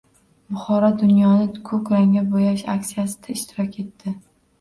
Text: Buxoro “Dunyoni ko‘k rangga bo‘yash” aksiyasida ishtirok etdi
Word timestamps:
Buxoro 0.53 0.87
“Dunyoni 1.01 1.45
ko‘k 1.69 1.91
rangga 1.95 2.23
bo‘yash” 2.31 2.63
aksiyasida 2.77 3.35
ishtirok 3.37 3.79
etdi 3.85 4.15